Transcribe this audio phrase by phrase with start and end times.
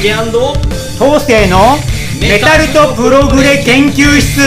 [0.00, 1.74] 竹東勢の
[2.20, 4.40] メタルとプログレ研究室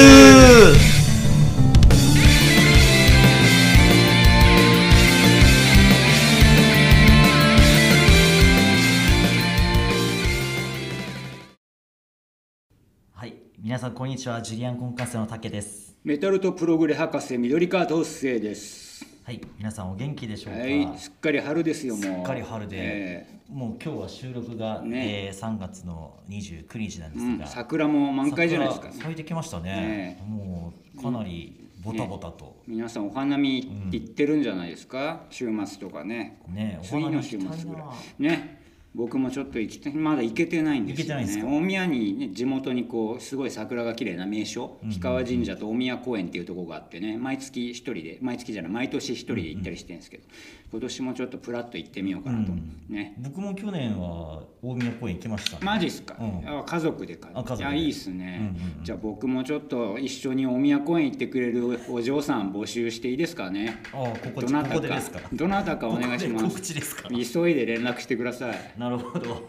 [13.14, 14.42] はい、皆さんこんにちは。
[14.42, 15.98] ジュリアンコンカッセの竹です。
[16.06, 18.91] メタルとプログレ博士緑川東生です。
[19.24, 20.62] はい、皆さんお元気でしょうか？
[20.62, 22.04] はい、すっかり春ですよもう。
[22.04, 28.88] すっかり春で、えもう今日は収録が、ねえー3月の29日なんですえうんが、桜も満開じゃないですか。
[28.88, 29.72] 桜咲いてきましたね。
[29.72, 32.62] ねもうかなりボタボタと。
[32.68, 36.40] 皆さんお花見行ってるんじゃないですか、週末とかね。
[36.48, 37.84] ね、お次の週末ぐらい
[38.20, 38.30] な。
[38.30, 38.61] ね。
[38.94, 41.44] 僕もちょっと行きまだ行けてないんですよね。
[41.44, 50.24] 大宮に、ね、地元にこうすごい桜が綺麗な名所氷川神社と大宮公園っていうところがあってね毎月一人で毎月じゃない毎年一人で行ったりしてるんですけど、
[50.72, 52.52] 今年もちょっとプラッと行ってみようかなと、
[52.90, 53.16] ね。
[53.20, 55.58] 僕も去年は大宮公園行きました、ね。
[55.62, 56.60] マジっすか、うん。
[56.60, 57.64] あ家族でかあ家族で。
[57.64, 58.84] いやいいっすね、うんうんうん。
[58.84, 63.82] じゃあ僕もちょっと一緒に大宮公園行ってくれるお嬢さん募集していいですかね？
[63.94, 64.76] ああ、こここどなたか。
[64.76, 65.20] こでですか？
[65.32, 66.46] どなたかお願いします。
[66.46, 67.08] 告知ですか？
[67.10, 69.48] 急いで連絡してくださいなるほど。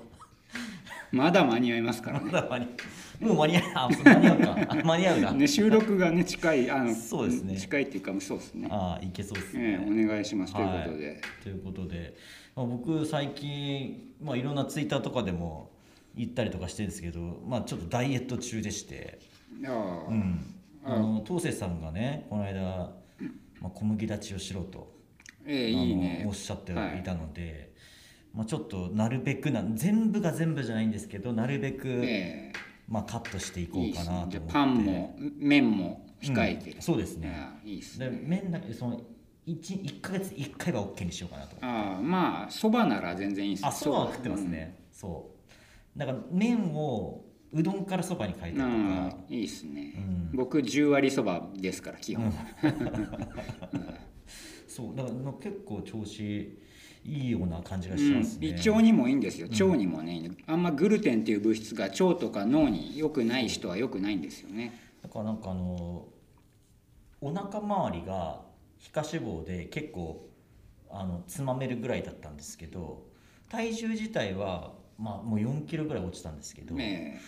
[1.11, 2.31] まだ間に合いますからね。
[2.31, 2.67] まだ間に
[3.19, 3.63] もう間に合う。
[3.75, 4.57] あ、間に合うか。
[4.69, 5.33] あ間に合うな。
[5.33, 7.57] ね収録がね近いあのそうですね。
[7.57, 8.69] 近いっていうかそうですね。
[8.71, 9.81] ああ、いけそうですね。
[9.81, 10.53] ええお願いします。
[10.53, 12.15] ということで、はい、ということで、
[12.55, 15.71] まあ、僕最近、まあ、いろんなツイッターとかでも
[16.15, 19.19] 言ったりとかしてるんですけど、まあ、ちょっとダイエット中でして、
[19.67, 20.11] ああ。
[20.11, 22.61] うん、あの東瀬さんがねこの間、
[23.63, 24.93] まあ、小麦立ちをしろと、
[25.47, 26.25] ええあのいいね。
[26.29, 27.72] おっしゃっていはいたので、
[28.35, 32.53] まあ、ちょっとなるべくな全部が全部じゃないんですけどなるべく、え
[32.89, 34.39] まあ、カットしていこうかなと思って。
[34.39, 34.45] ね。
[34.49, 36.73] パンも麺も控えて。
[36.73, 36.83] うん。
[36.83, 37.49] そうですね。
[37.65, 39.01] いいっすでね麺だけその
[39.47, 45.31] 1, 1ヶ月1回は OK にしようかなとああまあそばなら全然いいっすあそばは食ってますね、そ
[45.97, 45.99] う。
[45.99, 50.31] だから麺をうどんからそばに変えうたりとんか、いいっすね、うん。
[50.33, 52.33] 僕10割そばですから基本、
[54.69, 54.97] そう。
[54.97, 56.59] だから結構調子
[57.05, 59.49] いいような感じがしうんますね、胃腸にもいいんですよ。
[59.51, 64.79] 腸にもね、あんまグルテンっていう物質が腸とか脳に良くない人は良くないんですよね。
[65.03, 66.07] だからなんかあの
[67.21, 68.43] お腹周りが
[68.79, 70.29] 皮下脂肪で結構
[70.91, 73.05] あのつまめるぐらいだったんですけど
[73.49, 77.19] 体重自体はまあもう4キロぐらい落ちたんですけど、え。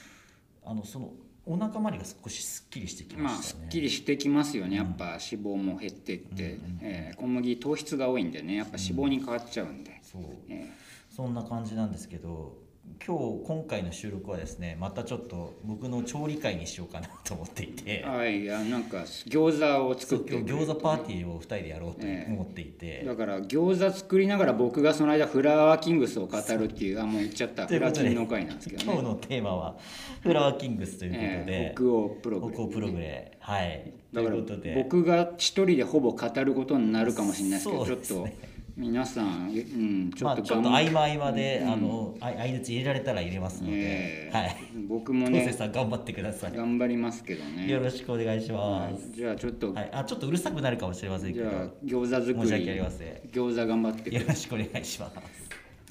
[0.64, 1.12] あのその
[1.46, 4.76] お腹周りが少しすっきりしてきえまあましたね、すっきりしてきますよね。
[4.76, 8.56] やっぱ脂肪も減ってって、ええ小麦糖質が多いんでね。
[8.56, 10.22] やっぱ脂肪に変わっちゃうんで、そう。
[10.48, 10.70] え
[11.10, 12.63] そんな感じなんですけど
[13.06, 18.02] 今日今回の収録はですねまたちょっと僕の調理会にしようかなと思っていて。
[18.02, 22.32] えはいあなんか餃子を作って今日餃子パーティーを2人でやろうとええ。
[22.32, 27.66] 思っていて、だから餃子作りながら僕がその間フラワーキングスを語るっていう あもう言っちゃった。
[27.66, 29.76] フラキンの回なんですけどね、今日のテーマは
[30.22, 32.54] フラワーキングスということええで、北欧プログレ。
[32.54, 33.32] 北欧プログレ。
[33.40, 33.92] はい。
[34.14, 34.36] とだから
[34.82, 37.86] 僕が一人でほぼ語ることになるかもしれないですけどね。
[37.86, 38.28] ちょっと
[38.76, 44.36] 皆さん、うん、ちょまあっと頑張ちょっと合間合間で、あのあ相槌入れられたら入れますので、ええ。
[44.36, 44.56] はい。
[44.88, 47.70] 僕もねさん頑張ってください、頑張りますけどね。
[47.70, 51.48] よろしくお願いします、じゃあちょっと、はい、あちょっとうるさくなるかもしれませんけど。
[51.48, 53.30] じゃあ餃子作申し訳ありりません。
[53.30, 55.16] 餃子頑張ってくよろしくお願いします。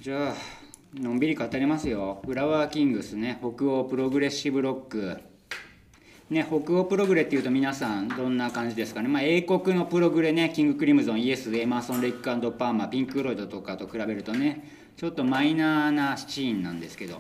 [0.01, 0.35] じゃあ
[0.95, 2.21] のんびり語りますよ。
[2.25, 3.39] フラワーキングスね。
[3.39, 5.21] 北欧プログレッシブロック
[6.33, 14.67] ね、北欧プログレっていうと皆さんどんな感じですかね、まあ、英国のプログレねキング・クリムゾンイエスエマーソン・レイクパーマピンク・ロイドとかと比べるとね
[14.97, 17.19] ちょっとマイナーなシーンなんですけど。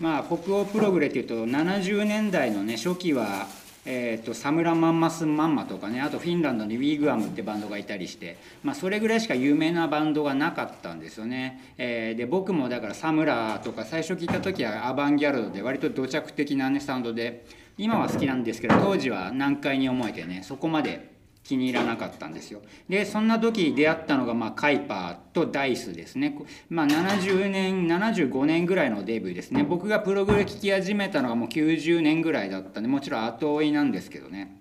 [0.00, 3.48] まあ北欧プログレっていうと70年代のね初期は
[3.90, 17.46] えー、とサムラ・マンマス・マンマとかねあとフィンランドにウィーグアムってバンドがいたりして、まあ、それぐらいしか有名なバンドがなかったんですよね、えーで僕もだからサムラとか最初聞いた時はアバンギャルドで割と土着的なねサウンドで
[17.78, 22.60] 今は好きなんですけど当時は難解に思えてねそこまで気に入らなかったんですよ。
[22.90, 26.36] でそんな時出会ったのが、まあ、カイパーとダイスですね、
[26.68, 29.62] まあ、70年75年ぐらいのデビューですね。
[29.62, 34.60] 僕がプログレ聴き始めたのがもう90年ぐらいだったんでもちろん後追いなんですけどね。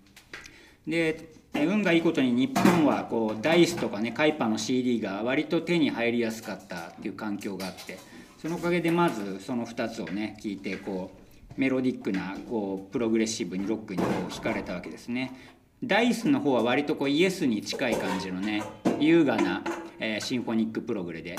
[0.87, 7.97] で運がいいことに日本はこうダイスとかねカイパーの CD が割と手に入りやすかったっていう環境があって
[8.41, 11.26] そのおかげでまずその2つをね聞いてこう
[11.57, 18.63] メロディックなこうプログレッシブにロックにこう惹かれたわけですねダイスの方は割とこうイエスに近い感じのね
[18.99, 19.63] 優雅な、
[19.99, 21.35] えーシンフォニックプログレで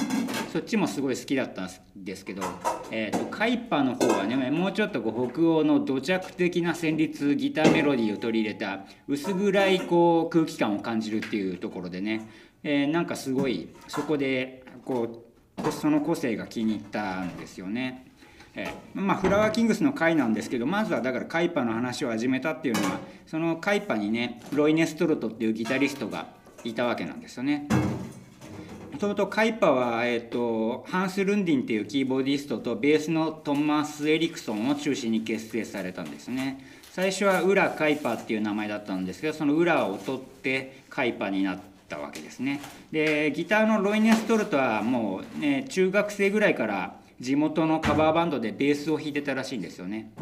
[0.53, 2.43] そっちもすごい好きだったんですけど、
[2.91, 12.29] えー、とカイパーの方はねもうちょっとこう北欧の土着的な旋律ギターメロディーを取り入れた薄暗いこう空気感を感じるっていうところでね、
[12.62, 15.25] えーなんかすごいそこでこ
[15.64, 18.07] うその個性が気に入ったんですよね。
[18.58, 26.26] えーまあ、フラワーキングスの回なんですけどまずはだからカイパの話を始めたっていうのはそのカイパにねロイ・ネストルトっていうギタリストが
[26.64, 27.69] いたわけなんですよね。
[28.93, 36.64] もともとカイパは、えーと、ハンス・ルンディンっていうキーボーディストとベースのトマス・エリクソンを中心に結成されたんですね。
[36.90, 41.58] 最初はウラ・カイパっていう名前だったんですけどそのウラを取ってカイパになっ
[41.88, 42.61] たわけですね。
[42.90, 50.12] でギターのロイ・ネストルトはもう、ね、中学生ぐらいから地元のカバーバンドでベースを弾いてたらしいんですよね。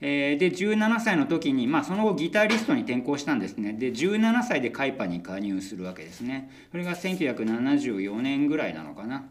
[0.00, 3.72] え、で17歳の時に、まあ、その後ギタリストに転向したんですね。
[3.72, 6.50] で17歳でカイパに加入するわけですね。
[6.70, 9.24] それが1974年ぐらいなのかな。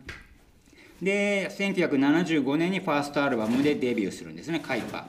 [1.01, 5.07] で1975年にファーストアルバムでデビューするんですねカイパ。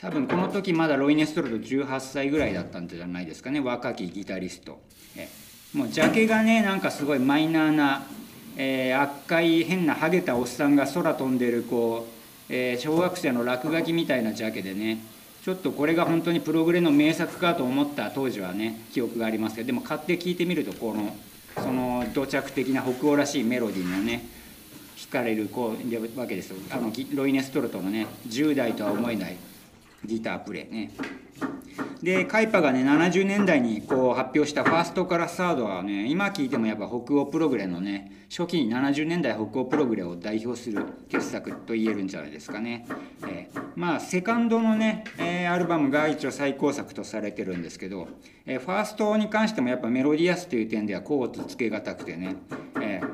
[0.00, 4.80] 多分この時まだロイ・ネストルト18歳ぐらいだったんじゃないですかね若きギタリスト。
[5.16, 5.28] え
[5.74, 8.06] もうジャケがねなんかすごいマイナーな
[8.60, 12.08] えー、赤い変なハゲたおっさんが空飛んでるこ
[12.50, 14.98] う、えー、小学生の落書きみたいなジャケでね
[15.44, 21.16] ちょっとこれが本当にプログレの名作かと思った当時はね記憶がありますけどでも買って聞いてみるとこの
[21.56, 24.26] その土着的な北欧らしいメロディーのね
[24.96, 26.56] 惹かれるこうわけですよ。
[26.72, 29.36] あのロイネストルトのね10代とは思えない
[30.04, 30.90] ギタープレイね。
[32.02, 42.86] でカイパがね70年代にこう発表したファーストからサードはね今聴いてもやっぱ北欧プログレのね初期に70年代北欧プログレを代表する傑作と言えるんじゃないですかね、
[43.26, 48.06] えー、まあセカンドのね、えー、アルバムが一応最高作とされてるんですけど、
[48.46, 52.36] えー、ファーストに関してもやっぱメロディアスという点ではコーツつけがたくてね、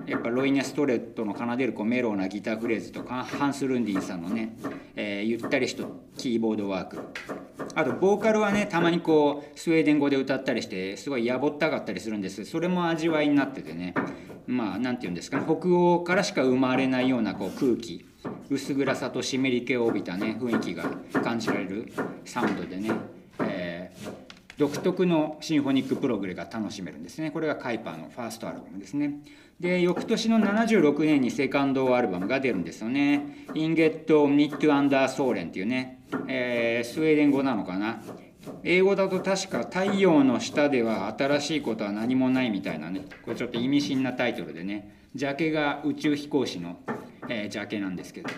[0.06, 4.56] やっぱロイネ・ストレットの奏でるこうメローなギターフレーズとかハンス・ルンディンさんのね、
[4.96, 5.84] えー、ゆったりした
[6.16, 6.98] キーボードワーク。
[7.74, 12.44] あとボーカルはねたまにこうスウェーデン語で歌ったりしてすごいやぼったかったりするんです。
[12.44, 13.94] それも味わいになっててね。
[14.46, 15.44] まあ何て言うんですかね。
[15.44, 18.04] 北欧からしか生まれないようなこう空気。
[18.50, 20.84] 薄暗さと湿り気を帯びたね雰囲気が
[21.22, 21.92] 感じられる
[22.24, 22.90] サウンドでね、
[23.40, 24.10] えー、
[24.58, 27.30] 独特のシンフォニックプログレが楽しめるんですね。
[27.30, 29.14] これがカイパのファーストアルバムですね。
[29.60, 38.02] で翌年の76年にセカンドアルバムが出るんですよね「Inget nytt under solen」っていうね、えー、スウェーデン語なのかな。
[38.62, 43.02] 英語だと確か「太陽の下では新しいことは何もない」みたいなね。
[43.22, 44.92] これちょっと意味深なタイトルでね。
[45.14, 46.78] ジャケが宇宙飛行士の、
[47.28, 48.28] えー、ジャケなんですけど。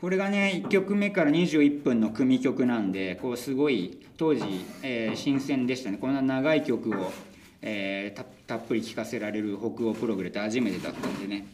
[0.00, 4.42] これがね1曲目から21分の組曲なんでこうすごい当時、
[4.82, 5.98] えー、新鮮でしたね。
[5.98, 7.12] こんな長い曲を
[7.68, 11.46] えー、たったっぷり聞かせられる北欧プログレって初めてだったんでね。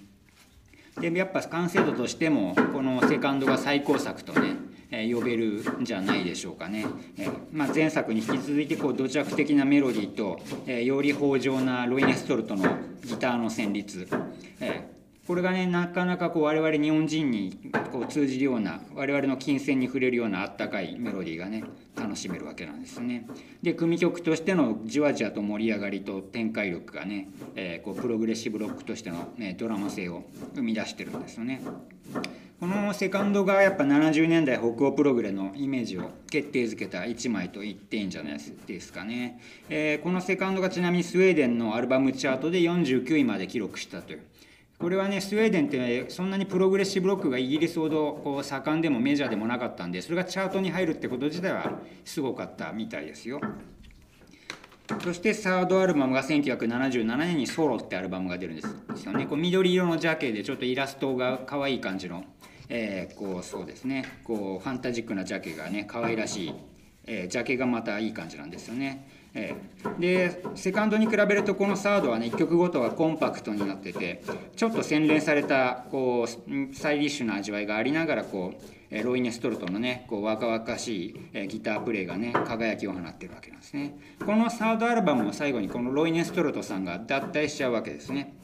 [1.01, 4.57] でやっぱ完成度としてもこのセカンドが最高作とね、
[4.91, 6.85] え、呼べるんじゃないでしょうかね、
[7.17, 14.07] え、まあ、前作に引き続いてこう土着的なメロディーと、え、より豊穣なロイネストルトのギターの旋律、
[15.27, 17.61] これがねなかなかこう我々日本人に
[17.93, 21.63] こう通じるような我々の金銭に触れるようなあったかいメロディーがね
[21.97, 23.29] 楽しめるわけなんですね。
[23.63, 30.25] で組曲としてのじわじわと盛り上がりと展開力がね、えー、こうプログレッシブロックとしての、ね、ドラマ性を
[30.55, 31.63] 生み出してるんですよね。
[32.59, 38.39] このセカンドがやっぱ70年代北欧プログレのイメージを決定づけた1枚と言っていいんじゃない
[38.69, 44.23] ですかね、えー、このセカンドがちなみにスウェーデンのアルバムチャートで49位まで記録したという
[44.83, 53.41] これはねスウェーデンってそんなにプログレッシブロックがイギリスほどこう盛んでもメジャーでもなかったんでそれがチャートに入るってこと自体はすごかったみたいですよ。
[55.05, 58.63] そしてサードアルバムが1977年に「ソロ」ってアルバムが出るんで
[58.97, 59.27] すよね。
[59.27, 62.25] こう緑色のジャケでちょっとイラストが可愛い感じの、
[62.69, 66.55] えー、こうそうですねこうファンタジックなジャケがね可愛らしい、
[67.07, 69.22] えー、ジャケがまたいい感じなんですよね。
[69.35, 74.23] えー、でセカンドに比べるとこのサードはね1曲ごとはコンパクトになってて
[74.57, 78.53] ちょっと洗練されたこうスタイリッシュな味わいがありながらこ
[78.91, 83.99] うロイネ・ストルトのねこう若々しいギタープレイがね輝きを放ってるわけなんですね。
[84.25, 88.35] このサードアルバムの最後にこのロイネ・ストルトさんが脱退しちゃうわけですね。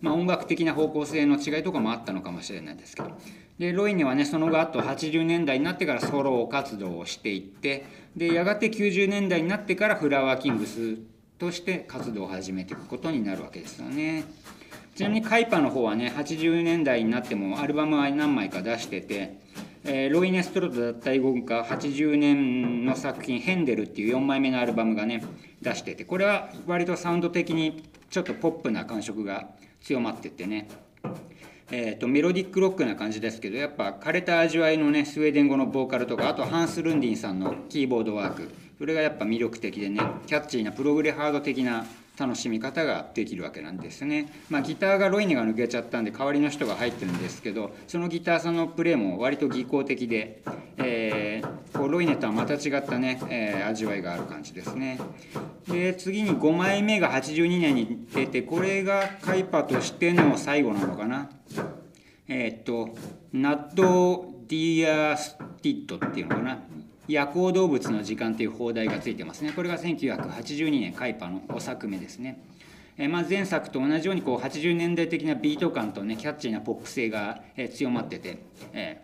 [0.00, 3.10] まあ音楽的な方向性の違いとかもあったのかもしれないですけど
[3.58, 10.96] でロイネはねその後あと80年代になってからソロ活動をしていってでやがて90年代になってからフラワーキングス
[11.38, 14.24] として活動を始めていくことになるわけですよね。
[14.96, 19.38] ちなみにカイパの方はね80年代になってもアルバムは何枚か出してて、
[19.84, 25.22] えー、ロイネストロト脱退後か80年の作品「ヘンデル」っていう4枚目のアルバムがね
[25.62, 29.48] 出しててこれは割とサウンド的にちょっとポップな感触が
[29.80, 30.68] 強まっててね。
[31.70, 38.48] えーと、メロディックロックな感じですけどやっぱ枯れた味わいのねスウェーデン語のボーカルとかあとハンス・ルンディンさんのキーボードワーク。
[38.78, 41.84] それがやっぱ魅力的でねキャッチーなプログレハード的な
[42.18, 44.32] 楽しみ方ができるわけなんですね。
[44.50, 50.42] まあ、ギターがロイネが抜けちゃったんで代わりの人が入ってるんですけどそのギターさんのプレーも割と技巧的で、
[50.78, 54.98] えー、こうロイネとはまた違ったね、えー、味わいがある感じですね。
[55.68, 61.30] で次に5枚目が82年に出てこれがカイパとしての最後なのかな。
[62.26, 62.96] えー、っと
[63.32, 66.58] Nattdjurstid っていうのかな
[67.08, 69.52] 夜行動物の時間という邦題がついてますね。
[69.52, 72.42] これが1982年カイパの5作目ですね、
[72.98, 78.38] え、まあ前作と同じようにこう80年代的なビート感とねキャッチーなポップ性が、え、強まってて、
[78.74, 79.00] え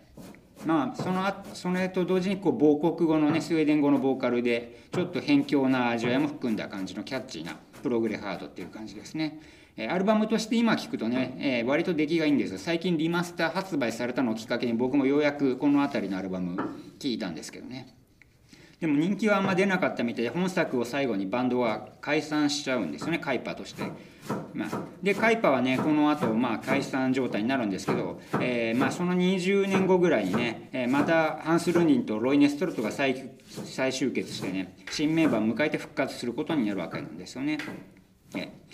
[0.63, 9.39] ー、まあそのあそれと同時にこう母国語のねスウェーデン語のボーカルでちょっと辺境な味わいも含んだ感じのキャッチーなプログレハードっていう感じですね。
[9.89, 16.55] アルバムとして今聴くとね、えー、割と出来がいいんです最近リマスター発売されたのをきっかけに僕もようやくこの辺りのアルバム
[16.99, 17.95] 聴いたんですけどね。
[18.79, 23.83] でも人気はあんま出なかったみたいで本作を最後にバンドは解散しちゃうんですよねカイパーとして。
[24.53, 24.69] まあ、
[25.03, 37.59] でカイパーはねこの後まあ解散状態になるんですけど、えー、まあその20年後ぐらいにね、えー、またハンス・ルニンとロイネ・ストルトが再再集結してね新メンバーを迎えて復活することになるわけなんですよね。
[38.35, 38.65] えー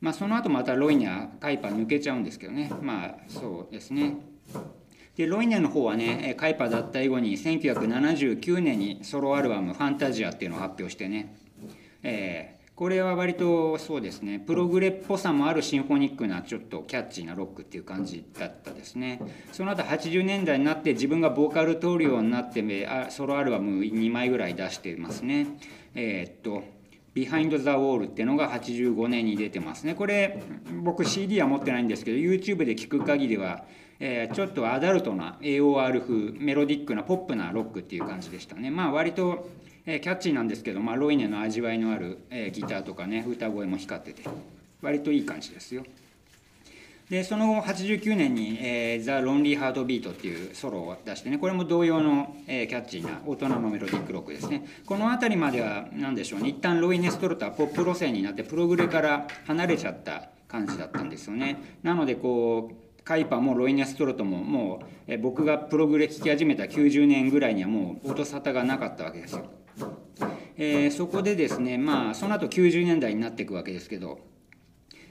[0.00, 2.70] まあ、その後またロイニャカイパー抜けちゃうんですけどね。
[2.80, 4.16] まあそうですね
[5.16, 11.34] でロイニャの方はねカイパー脱退後に1979年にソロアルバム「ファンタジア」っていうのを発表してね、
[12.02, 19.20] えー、これは割とそうですねプログレっぽさもあるシンフォニックなちょっとキャッチーなロックっていう感じだったですね。
[19.52, 22.62] その後80年代になって自分がボーカルトリオになって
[23.08, 25.46] ソロアルバム2枚ぐらい出してますね。
[25.94, 26.62] えー、っと
[27.14, 29.94] Behind the Wall っていうのが85年に出てますね。
[29.94, 30.42] これ
[30.82, 33.64] 僕 CD は持ってないんですけど YouTube で聞く限りは、
[33.98, 38.70] えー、ちょっとアダルトな AOR 風メロディックなポップなロックっていう感じでしたね。
[38.70, 39.48] まあ割と、
[39.86, 44.22] えー、キャッチーなんですけど、まあ、ロイネの味わいのある、えー、ギターとかね歌声も光ってて
[44.82, 45.84] 割といい感じですよ。
[47.08, 54.66] でその後89年に「えー、 The Lonely Heartbeat」っていうソロを出してねこれも同様の、えー、キャッチーな大人のメロディックロックですね。
[54.84, 61.78] この辺りまでは何でしょうね一旦ロイネ・ストルトはポップ路線になってプログレから離れちゃった感じだったんですよね。
[61.84, 69.44] なのでこうカイパーもロイネ・ストルトももう、え僕がプログレ聴き始めた90年ぐらいにはもう音沙汰がなかったわけですよ。
[70.56, 74.18] えー、そこでですねまあその後90年代になっていくわけですけど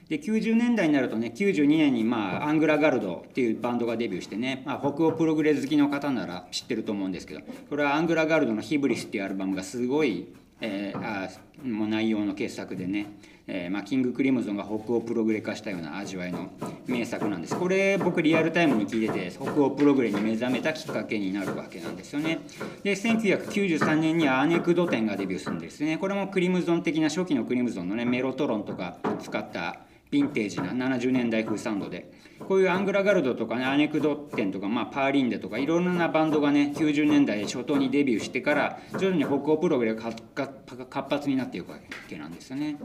[0.08, 10.26] で90年代になるとね92年に、まあ、アングラガルドっていうバンドがデビューしてね、まあ、北欧プログレ好きの方なら知ってると思うんですけどこれはアングラガルドの「ヒブリス」っていうアルバムがすごい、
[10.60, 11.28] えー、あ
[11.62, 13.06] もう内容の傑作でね、
[13.46, 16.50] えーまあ、キング・クリムゾンが北欧プログレ化したような味わいの
[16.86, 17.56] 名作なんです。
[17.56, 22.40] これ僕リアルタイムに聞いてて北欧プログレに目覚めたきっかけになるわけなんですよね。
[22.82, 25.98] で1993年にはアネクドテンがデビューするんですね。
[25.98, 32.10] これもクリムゾン的な初期のクリムゾンのねメロトロンとか使ったヴィンテージな70年代風サウンドで
[32.46, 42.76] こういうアングラガルドとかねアネクドッテンとか、まあ、パーリンデとかいろんなバンドがね90年代初頭にデビューしてから徐々に北欧プログレが活発になっていくわけなんですよね。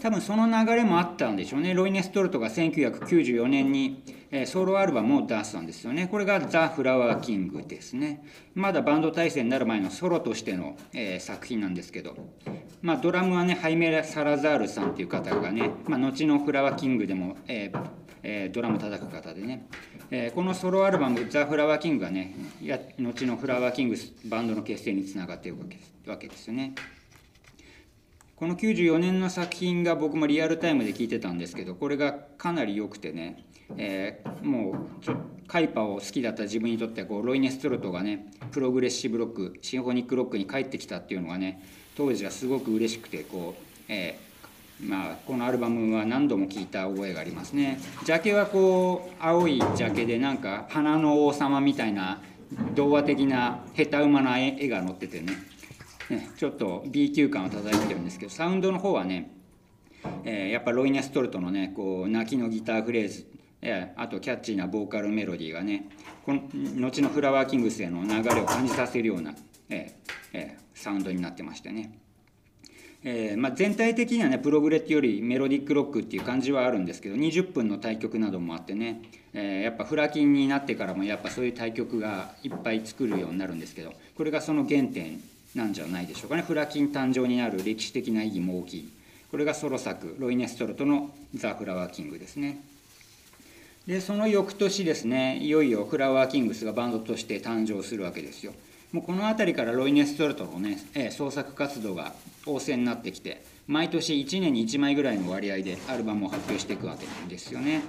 [0.00, 1.74] 多分その流れもあったんでしょうね。
[1.74, 4.02] ロイネストルトが1994年に、
[4.46, 6.08] ソロアルバムを出したんですよね。
[6.08, 8.24] これが「ザ・フラワーキング」ですね。
[8.54, 12.16] まだバンド体制になる前のソロとしての、え、作品なんですけど。
[12.82, 17.86] まあ、ドラムはねハイメラ・サラザールさんっていう方がね、まあ、後のフラワーキングでも、えー
[18.22, 19.66] え、ドラム叩く方でね、
[20.10, 22.34] え、このソロアルバム「ザ・フラワーキング」がね
[22.98, 25.58] 後のフラワーキングバンドの結成につながっている
[26.06, 26.74] わけですよね。
[28.36, 33.46] この94年の作品が僕もリアルタイムで聞いてたんですけどこれがかなり良くてね、
[33.78, 35.16] えー、もうちょ
[35.48, 41.62] カイパを好きだった自分にとってはこうロイネ・ストルトがねプログレッシブロックシンフォニックロックに帰ってきたっていうのがね
[41.96, 47.80] 当時はすごく嬉しくてこう、えー、まあ、このアルバムは何度も聴いた覚えがありますね。
[48.04, 52.20] ジャケはこう青いジャケでなんか花の王様みたいな
[52.74, 55.32] 童話的な下手馬な絵が載っててね。
[56.10, 59.30] ね ちょっと B 級感を漂ってるんですけどサウンドの方はね、
[60.24, 63.26] えー、やっぱロイネストルトのねこう泣きのギターフレーズ
[63.96, 65.88] あとキャッチーなボーカルメロディーがね
[66.24, 66.42] この
[66.80, 69.34] 後のフラワーキングスへの流れを感じさせるような、
[69.68, 71.98] えーえー、サウンドになってましてね。
[73.08, 79.00] えーまあ、全体的にはねプログレットよりメロディックロックっていう感じはあるんですけど20分の対局などもあってね、
[79.32, 85.20] えー、やっぱフラキンになってからもやっぱそういう対局がいっぱい作るようになるんですけどこれがその原点
[85.56, 88.92] なんじゃないでしょうかねフラキン誕生になる歴史的な意義も大きい
[89.30, 92.60] これがソロ作ロイネストロトの「ザ・フラワーキング」ですね。
[93.86, 98.52] でその翌年ですねいよいよフラワーキングスがバンドとして誕生するわけですよ。
[98.92, 100.78] もうこの辺りからロイ・ネストルトのね、
[101.10, 102.14] 創作活動が
[102.46, 107.82] 旺盛になってきて毎年1年に1枚ぐらいの割合でアルバムを発表していくわけなんですよね。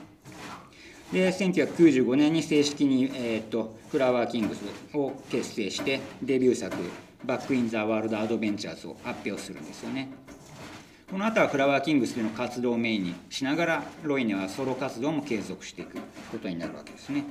[1.11, 4.61] で1995年に正式に、えー、とフラワーキングス
[4.95, 6.75] を結成してデビュー作
[7.25, 10.09] 「Back in the World Adventures」を発表するんですよね。
[11.09, 15.97] この後はフラワーキングスでの活動をメインにしながらロイネはソロ活動も継続していく
[16.31, 17.23] ことになるわけですね。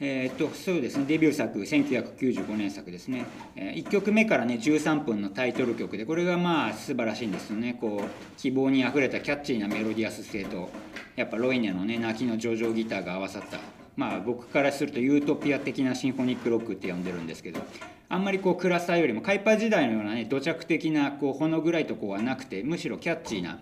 [0.00, 3.24] えー、っとそうですねデビュー作1995年作ですね、
[3.56, 10.70] え、1曲目からね13分のタイトル曲でこれがまあ素晴らしいんですよねこう希望にあふれたキャッチーなメロディアス性と
[11.16, 13.58] やっぱロイネのね泣きの上々ギターが合わさった
[13.98, 17.60] まあ僕からするとユートピア的なシンフォニックロックって呼んでるんですけど
[18.08, 23.58] あんまりこう暗さよりもカイパー時代のようなね土着的なこうほの暗いとこはなくてむしろキャッチーな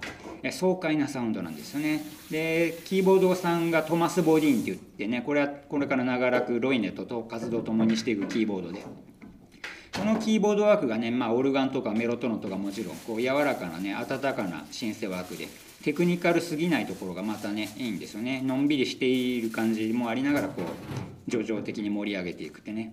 [0.53, 2.05] 爽快なサウンドなんですよね。
[2.31, 8.85] でキーボードさんがトマス・ボディーンって言ってねこれはこれから長らくロイネとと活動を共にしていくキーボードで。
[9.97, 15.49] このキーボードワークがね、まあ、オルガンとかメロトノとかもちろんこう柔らかなね温かなシンセワークで。
[15.87, 18.43] テクニカルすぎないところがまたねいいんですよね。
[18.43, 22.93] のんびりしている感じもありながらこう叙情的に盛り上げていくってね、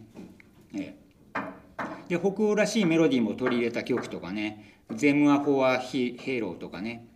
[0.76, 0.96] え
[1.36, 1.40] え。
[2.08, 7.08] で北欧らしいメロディーも取り入れた曲とかね「ゼムア・フォア・ヒヘロー」とかね。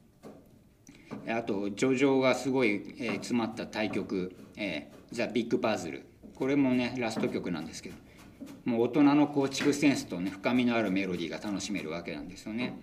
[1.28, 7.96] あと叙情がすごい、えー詰まった対曲「えー、ザ・ビッグ・パズル」これもねラスト曲なんですけど。
[8.66, 12.74] もう大人の構築センスとね深みのあるメロディーが楽しめるわけなんですよね。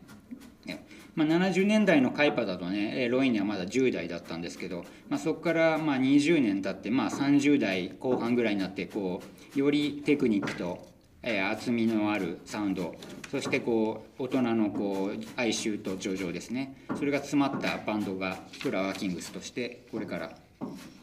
[0.67, 9.23] ねまあ、70年代のカイパだとねロインにはまだ10代だったんですけど、まあ、そこからまあ20年経ってまあ30代後半ぐらいになってこ
[9.55, 10.87] うよりテクニックと、
[11.23, 12.95] えー厚みのあるサウンド
[13.31, 20.33] そしてこう大人のこう哀愁と叙情ですねそれが詰まったバンドがフラワーキングスとしてこれから、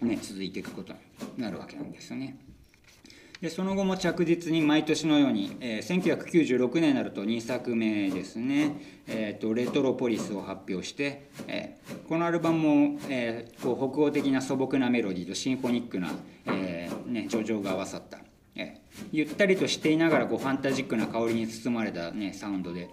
[0.01, 2.37] ね、続いていくことになるわけなんですよね。
[3.41, 12.59] でその後も着実に毎年のように、えー1996年になると2作目ですね「えーとレトロポリス」を発表して、えーこのアルバム
[12.91, 16.11] も、えーこう北欧的な素朴なメロディーとシンフォニックな、
[16.45, 18.19] えーね、叙情が合わさった、
[18.55, 22.89] えーゆったりとしていながらこうファンタジックな香りに包まれた、ね、サウンドで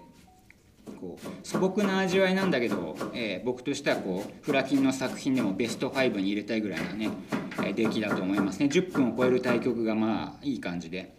[0.88, 7.10] こう素朴な味わいなんだけど、えー僕としてはこうフラキンの作品でもベスト5に入れたいぐらいなね、
[7.58, 11.14] えー出来だと思いますね10分を超える対局がまあいい感じで、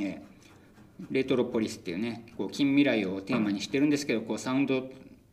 [0.00, 0.32] えー
[1.10, 4.84] レトロポリスっていうねこう近未来をテーマにしてるんですけどこうサウンド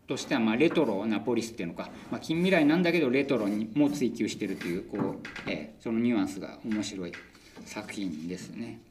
[0.08, 7.14] としてはまあレトロなポリスっていうのか、まあ、近未来なんだけどレトロにも追求してるというこう、えーそのニュアンスが面白い
[7.66, 8.82] 作品ですね。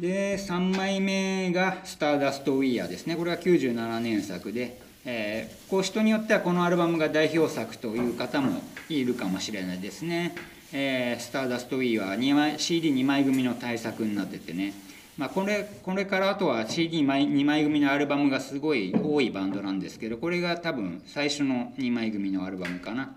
[0.00, 10.34] で3枚目が「スターダスト・ウィーヤー」ですねこれは97年作で、えーこう人によってはこのアルバムが代表作という方もいるかもしれないですね。
[10.72, 14.74] えースターダスト・ウィーヤーは CD2 枚組の大作になっててね、
[15.16, 23.14] まあ、これこれからあとは CD2 枚2枚組のアルバムがすごい多いバンドなんですけどこれが多分最初の2枚組のアルバムかな。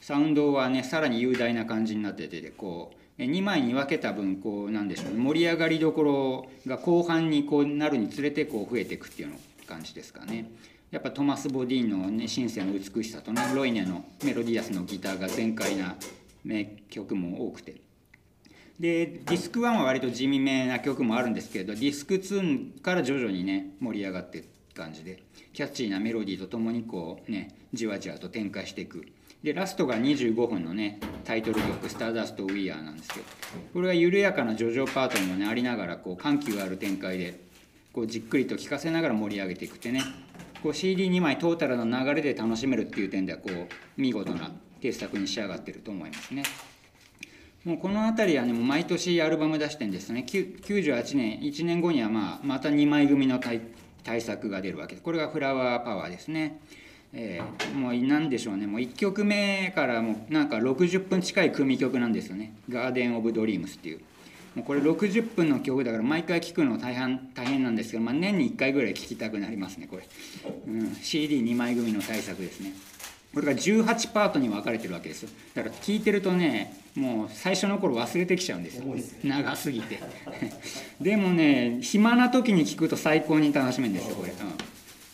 [0.00, 10.50] サウンドはねさらに雄大な感じになっててでこう2枚に分けた分こうなんでしょうね盛り上がりどころが後半にこうなるにつれてこう増えていくっていうの感じですかね。
[10.90, 15.96] やっぱトマス・ボディーンの、ね、シンセの美しさとねロイネのメロディアスのギターが全開な
[16.44, 17.76] 名曲も多くて
[18.78, 25.22] でディスク1は割と地味めな曲もあるんですけれどディスク2から徐々にね盛り上がっていく感じで
[25.54, 29.06] キャッチーなメロディーとともにこうねじわじわと展開していく
[29.42, 33.26] でラストが25分のねタイトル曲「スターダスト・ウィアー」なんですけど
[33.72, 37.40] これは緩やかな叙情パートにもねありながらこう緩急ある展開で
[37.92, 40.02] こうじっくりと聴かせながら盛り上げていくってね
[40.62, 46.42] こう CD2 枚トータルの流れで楽しめるっていう点ではこう見事な傑作に仕上がってると思いますね。
[47.64, 53.60] もうこの辺りはねもう毎年アルバム出してんですね98年1年後にはまあまた2枚組の対
[54.02, 56.60] 対策が出るわけでこれがフラワーパワーですね、
[57.12, 58.66] えーもう何でしょうね。
[58.66, 64.00] もう1曲目からもうなんか60分近い組曲なんですよね「ガーデン・オブ・ドリームス」っていう。
[64.54, 70.06] もうこれ60分の曲だから毎回聴くの大変大変なんですけど、まあ、年に1回ぐらい聴きたくなりますねこれ、
[70.66, 72.74] うん、CD2 枚組の対策ですね。
[73.32, 75.30] これが18パートに分かれてるわけですよ。
[75.54, 78.84] だから聞いてるとねもう最初の頃忘れてきちゃうんですよ。
[79.24, 79.98] 長すぎて。
[81.00, 84.36] でもね暇な時に聞くと最高に楽しめるんですよこれ、うん、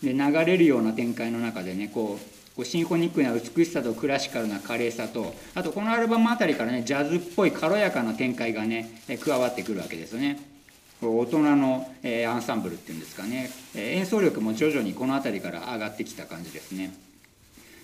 [0.03, 10.41] で流れるような展開の中でねこうこうシンフォニックな美しさとクラシカルな華麗さとあとこのアルバムあたりからねジャズっぽい軽やかな展開がね加わってくるわけですよね。
[11.01, 16.93] 大人の、えアンサンブルっていうんですかね、え演奏力も徐々にこの辺りから上がってきた感じですね。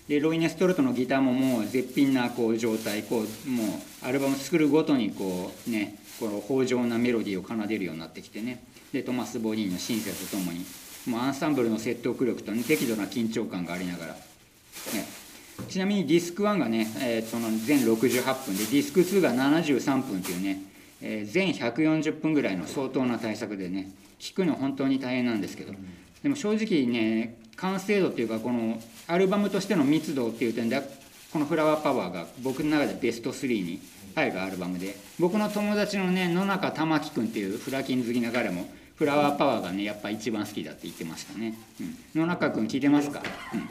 [0.09, 8.65] でロイネ・ストルトのギターももう絶品なこう状態こうもうアルバム作るごとにこうねこの豊穣なメロディーを奏でるようになってきてね。
[8.93, 10.65] でトマス・ボニーのシンセとともに
[11.07, 14.19] もうアンサンブルの説得力と、ね、適度な緊張感がありながら、ね、
[15.69, 20.63] ちなみにディスク1がね、えー、その全68分でディスク2が73分っていうね、
[21.03, 25.73] えー、全140分ぐらいの相当な対策でね聴くの本当に大変なんですけど。
[26.23, 30.81] でも正直ね完成度っていうかこのアルバムとしての密度っていう点で
[31.31, 33.79] この「フラワーパワー」が僕の中でベスト3に
[34.15, 34.97] 入るアルバムで。
[35.19, 41.59] 僕の友達のね野中玉樹君っていうフラキン好きな彼もフラワーパワーがねやっぱ一番好きだって言ってましたね、
[42.15, 43.69] うん、野中君聞いてますか、うん、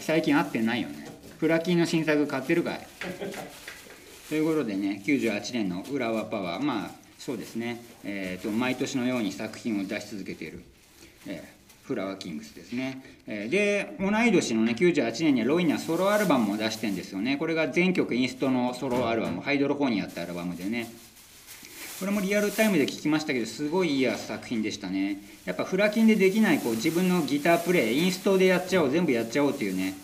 [0.00, 1.06] 最近会ってないよね。
[1.38, 2.86] フラキンの新作買ってるかい？
[4.28, 10.62] ということでね98年の「フラワーパワー」まあそうですね、えーと、毎年のように作品を出し続けている、
[11.26, 13.00] えーフラワーキングスですね。
[13.28, 13.46] え。
[13.48, 17.36] で、同い年のね、98年にはロイにはソロアルバムも出してんですよね。
[17.36, 20.90] これが全曲インストのソロアルバム、ハイドロフォニアってアルバムでね。
[21.98, 25.22] これもリアルタイムで聴きましたけど、すごいいい作品でしたね。
[25.44, 29.94] やっぱフラキンでできないこう自分のギタープレイ、インストでやっちゃおう、全部やっちゃおうっていうね、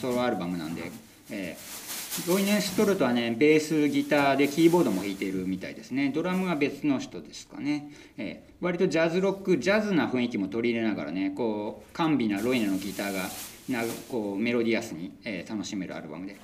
[0.00, 0.90] ソロアルバムなんで、
[1.30, 1.84] えー
[2.28, 6.12] ロイネンストルトはねベースギターでキーボードも弾いてるみたいですね。
[6.14, 13.22] ドラムは別の人ですかね、えー、割とジャズロックジャズな雰囲気も取り入れながらねこう甘美なロイネのギターが
[13.68, 16.36] なこうメロディアスに、えー、楽しめるアルバムで。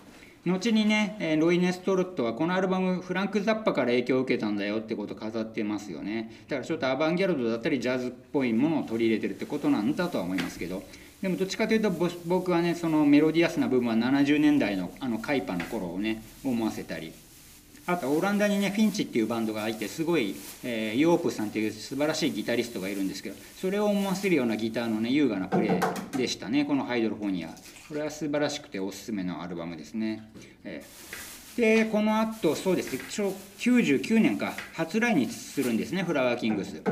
[0.47, 6.33] 後にね、ロイネ・ストロットはこのアルバムフランク・ザッパから影響を受けたんだよってことを飾ってますよね。
[6.49, 10.83] だからちょっとアバンギャルドだったりジャズっぽいものを取り入れてるってことなんだとは思いますけど。
[11.21, 11.91] でもどっちかというと
[12.25, 17.13] 僕はねそのメロディアスな部分は70年代のあのカイパの頃をね思わせたり。
[17.91, 25.81] あとオランダにねフィンチっていうバンドがいてすごい、えー、ヨープさんっていう素晴らしいギタリストがいるんですけどそれを思わせるようなギターのね優雅なプレ
[26.15, 27.49] イでしたねこの「ハイドロフォニア」
[27.89, 30.31] これは素晴らしくておすすめのアルバムですね、
[30.63, 31.30] えー、
[31.61, 33.01] でこの後そうですね
[33.59, 36.83] 99年か初来日するんですねフラワーキングス。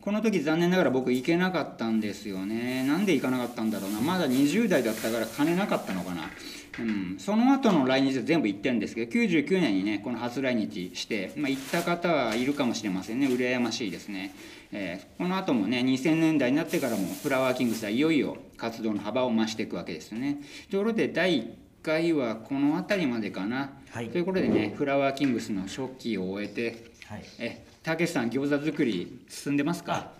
[0.00, 2.84] この時残念ながら僕行けなかったんですよね。
[2.84, 4.00] なんで行かなかったんだろうな。
[4.00, 6.30] まだ20代だったから金なかったのかな。
[6.78, 13.26] うん、その後の来日は全部行ってるんですけど99年にねこの初来日して、まあ、行った方はいるかもしれませんね。
[13.26, 14.32] 羨ましいですね、
[14.70, 20.38] えー、この後もね2000年代になってからもフラワーキングスはいよいよ活動の幅を増していくわけですよね。
[20.70, 30.12] ところで第1回はこの辺りまでかな、はい、ということでねフラワーキングスの初期を終えて、はい、えたけしさん餃子作り進んでますか？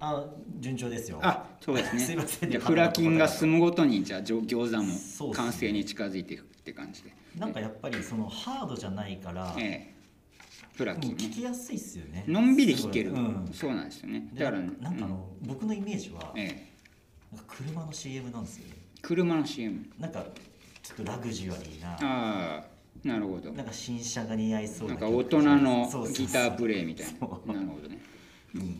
[0.00, 0.24] あ
[0.60, 1.18] 順調ですよ。
[1.22, 2.00] あそうですね。
[2.04, 2.60] すいません。
[2.60, 7.12] フラキンが進むごとにじゃあ餃子も完成に近づいていくって感じで。
[7.38, 9.94] なんかやっぱりそのハードじゃないから、ええ、
[10.74, 12.24] フラキン、ね、聞きやすいっすよね。
[12.26, 14.28] のんびり聞ける、うん、そうなんですよね。
[14.34, 16.68] だからなんかあの、うん、僕のイメージは、え
[17.32, 18.74] え、なんか車の CM なんですよね。
[19.00, 20.26] 車の CM なんか
[21.04, 21.98] とラグジュアリーなあ
[22.64, 23.52] あなるほど。
[23.52, 27.54] なんか新車が似合いそうななんか大人のギタープレイみたいな。
[27.54, 27.98] なるほどね。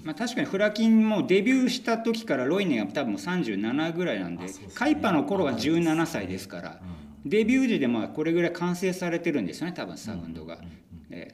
[0.03, 6.81] まあ、確かにフラキンもデビューした時からロイネが多分37ぐらいなんで、ね、カイパの頃が17歳ですから、
[7.25, 10.59] デビュー時でまあこれぐらい完成されてるんですよね多分サウンドが。
[10.63, 10.88] えー、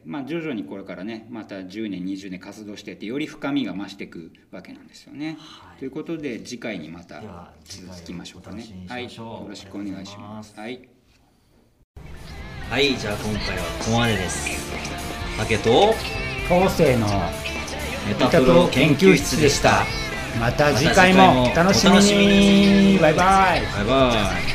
[0.07, 5.37] まあ、徐々にこれからねまた10年20年活動していってより深みが増していくわけなんですよね。
[5.40, 7.23] はい、ということで次回にまた
[7.64, 8.64] 続きましょうかね。
[8.88, 10.55] はい、よろしくお願いします。
[10.59, 10.88] はい、
[12.71, 14.49] はい、じゃあ今回はここまでです。
[15.38, 15.71] 竹と
[16.49, 17.07] 後世の
[18.07, 19.85] メタプロ研究室でした。
[20.38, 22.99] また次回もお楽しみに。
[22.99, 23.62] バイバイ。
[23.62, 24.54] バイバイ